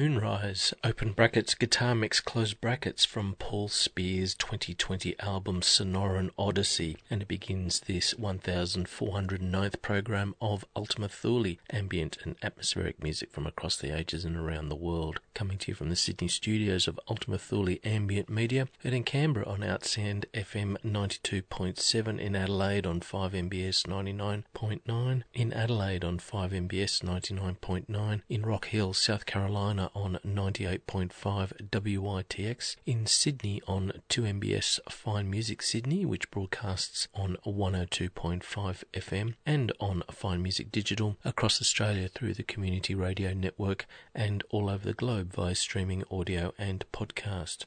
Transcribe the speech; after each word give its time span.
Moonrise, 0.00 0.72
open 0.82 1.12
brackets, 1.12 1.54
guitar 1.54 1.94
mix, 1.94 2.20
close 2.20 2.54
brackets 2.54 3.04
from 3.04 3.34
Paul 3.38 3.68
Speer's 3.68 4.34
2020 4.34 5.14
album 5.20 5.60
Sonoran 5.60 6.30
Odyssey, 6.38 6.96
and 7.10 7.20
it 7.20 7.28
begins 7.28 7.80
this 7.80 8.14
1409th 8.14 9.82
program 9.82 10.34
of 10.40 10.64
Ultima 10.74 11.06
Thule, 11.06 11.56
ambient 11.68 12.16
and 12.24 12.36
atmospheric 12.42 13.02
music 13.02 13.30
from 13.30 13.46
across 13.46 13.76
the 13.76 13.94
ages 13.94 14.24
and 14.24 14.38
around 14.38 14.70
the 14.70 14.74
world. 14.74 15.20
Coming 15.34 15.58
to 15.58 15.70
you 15.70 15.74
from 15.74 15.90
the 15.90 15.96
Sydney 15.96 16.28
studios 16.28 16.88
of 16.88 16.98
Ultima 17.06 17.36
Thule 17.36 17.76
Ambient 17.84 18.30
Media, 18.30 18.68
and 18.82 18.94
in 18.94 19.04
Canberra 19.04 19.46
on 19.46 19.60
ArtSound 19.60 20.24
FM 20.32 20.78
92.7, 20.82 22.18
in 22.18 22.34
Adelaide 22.34 22.86
on 22.86 23.00
5MBS 23.00 23.84
99.9, 23.86 25.22
in 25.34 25.52
Adelaide 25.52 26.04
on 26.04 26.18
5MBS 26.18 27.02
99.9, 27.02 28.22
in 28.30 28.42
Rock 28.42 28.64
Hill, 28.68 28.94
South 28.94 29.26
Carolina 29.26 29.89
on 29.94 30.18
98.5 30.26 31.70
WITX, 31.70 32.76
in 32.86 33.06
Sydney 33.06 33.62
on 33.66 33.92
2MBS 34.08 34.80
Fine 34.88 35.30
Music 35.30 35.62
Sydney, 35.62 36.04
which 36.04 36.30
broadcasts 36.30 37.08
on 37.14 37.36
102.5 37.46 38.84
FM, 38.92 39.34
and 39.44 39.72
on 39.80 40.02
Fine 40.10 40.42
Music 40.42 40.70
Digital 40.70 41.16
across 41.24 41.60
Australia 41.60 42.08
through 42.08 42.34
the 42.34 42.42
Community 42.42 42.94
Radio 42.94 43.32
Network 43.32 43.86
and 44.14 44.42
all 44.50 44.68
over 44.70 44.86
the 44.86 44.92
globe 44.92 45.32
via 45.32 45.54
streaming 45.54 46.04
audio 46.10 46.52
and 46.58 46.84
podcast. 46.92 47.64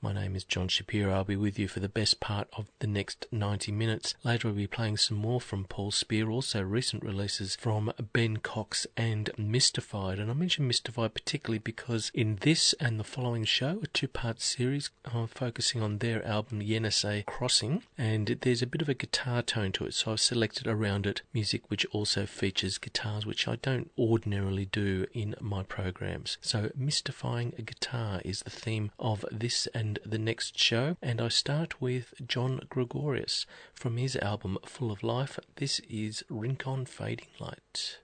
My 0.00 0.12
name 0.12 0.36
is 0.36 0.44
John 0.44 0.68
Shapiro. 0.68 1.12
I'll 1.12 1.24
be 1.24 1.34
with 1.34 1.58
you 1.58 1.66
for 1.66 1.80
the 1.80 1.88
best 1.88 2.20
part 2.20 2.46
of 2.52 2.70
the 2.78 2.86
next 2.86 3.26
90 3.32 3.72
minutes. 3.72 4.14
Later, 4.22 4.46
I'll 4.46 4.54
be 4.54 4.68
playing 4.68 4.96
some 4.96 5.16
more 5.16 5.40
from 5.40 5.64
Paul 5.64 5.90
Speer, 5.90 6.30
also 6.30 6.62
recent 6.62 7.02
releases 7.02 7.56
from 7.56 7.92
Ben 8.12 8.36
Cox 8.36 8.86
and 8.96 9.28
Mystified. 9.36 10.20
And 10.20 10.30
I 10.30 10.34
mention 10.34 10.68
Mystified 10.68 11.14
particularly 11.14 11.58
because 11.58 12.12
in 12.14 12.38
this 12.42 12.76
and 12.78 13.00
the 13.00 13.04
following 13.04 13.42
show, 13.42 13.80
a 13.82 13.88
two 13.88 14.06
part 14.06 14.40
series, 14.40 14.90
I'm 15.04 15.26
focusing 15.26 15.82
on 15.82 15.98
their 15.98 16.24
album 16.24 16.60
Yenisei 16.60 17.26
Crossing, 17.26 17.82
and 17.98 18.38
there's 18.42 18.62
a 18.62 18.68
bit 18.68 18.82
of 18.82 18.88
a 18.88 18.94
guitar 18.94 19.42
tone 19.42 19.72
to 19.72 19.84
it, 19.86 19.94
so 19.94 20.12
I've 20.12 20.20
selected 20.20 20.68
around 20.68 21.08
it 21.08 21.22
music 21.34 21.62
which 21.66 21.84
also 21.86 22.24
features 22.24 22.78
guitars, 22.78 23.26
which 23.26 23.48
I 23.48 23.56
don't 23.56 23.90
ordinarily 23.98 24.66
do 24.66 25.06
in 25.12 25.34
my 25.40 25.64
programs. 25.64 26.38
So, 26.40 26.70
mystifying 26.76 27.52
a 27.58 27.62
guitar 27.62 28.20
is 28.24 28.40
the 28.40 28.50
theme 28.50 28.92
of 29.00 29.24
this 29.32 29.66
and 29.74 29.87
and 29.88 29.98
the 30.04 30.18
next 30.18 30.58
show. 30.58 30.96
And 31.00 31.18
I 31.18 31.28
start 31.28 31.80
with 31.80 32.12
John 32.26 32.60
Gregorius 32.68 33.46
from 33.72 33.96
his 33.96 34.16
album 34.16 34.58
Full 34.66 34.92
of 34.92 35.02
Life. 35.02 35.38
This 35.56 35.80
is 35.88 36.22
Rincon 36.28 36.84
Fading 36.84 37.28
Light. 37.40 37.98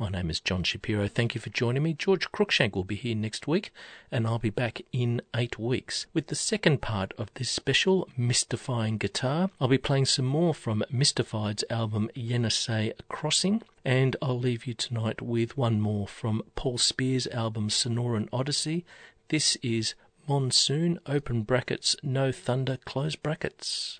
My 0.00 0.08
name 0.08 0.30
is 0.30 0.38
John 0.38 0.62
Shapiro. 0.62 1.08
Thank 1.08 1.34
you 1.34 1.40
for 1.40 1.50
joining 1.50 1.82
me. 1.82 1.92
George 1.92 2.30
Cruikshank 2.30 2.76
will 2.76 2.84
be 2.84 2.94
here 2.94 3.16
next 3.16 3.48
week, 3.48 3.72
and 4.12 4.28
I'll 4.28 4.38
be 4.38 4.48
back 4.48 4.80
in 4.92 5.20
eight 5.34 5.58
weeks 5.58 6.06
with 6.14 6.28
the 6.28 6.36
second 6.36 6.80
part 6.80 7.12
of 7.18 7.34
this 7.34 7.50
special 7.50 8.08
Mystifying 8.16 8.96
Guitar. 8.98 9.50
I'll 9.60 9.66
be 9.66 9.76
playing 9.76 10.04
some 10.06 10.24
more 10.24 10.54
from 10.54 10.84
Mystified's 10.88 11.64
album 11.68 12.10
Yenisei 12.14 12.92
Crossing, 13.08 13.62
and 13.84 14.14
I'll 14.22 14.38
leave 14.38 14.66
you 14.68 14.74
tonight 14.74 15.20
with 15.20 15.56
one 15.56 15.80
more 15.80 16.06
from 16.06 16.44
Paul 16.54 16.78
Speer's 16.78 17.26
album 17.26 17.68
Sonoran 17.68 18.28
Odyssey. 18.32 18.84
This 19.30 19.56
is 19.64 19.96
Monsoon, 20.28 21.00
open 21.06 21.42
brackets, 21.42 21.96
no 22.04 22.30
thunder, 22.30 22.78
close 22.84 23.16
brackets. 23.16 23.98